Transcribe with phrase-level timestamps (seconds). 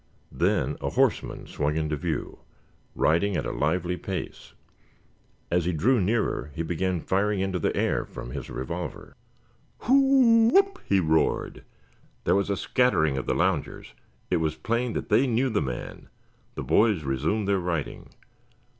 [0.31, 2.39] Then a horseman swung into view,
[2.95, 4.53] riding at a lively pace.
[5.51, 9.15] As he drew near he began firing into the air from his revolver.
[9.87, 11.63] "Whoop!" he roared.
[12.23, 13.93] There was a scattering of the loungers.
[14.31, 16.09] It was plain that they knew the man.
[16.55, 18.09] The boys resumed their writing.